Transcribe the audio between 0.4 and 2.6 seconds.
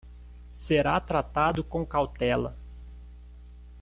Será tratado com cautela